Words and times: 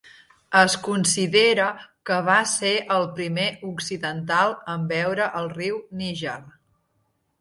Es 0.59 0.75
considera 0.87 1.67
que 2.09 2.17
va 2.29 2.37
ser 2.53 2.71
el 2.97 3.05
primer 3.19 3.45
occidental 3.69 4.57
en 4.77 4.89
veure 4.97 5.29
el 5.43 5.55
riu 5.59 5.79
Níger. 6.01 6.39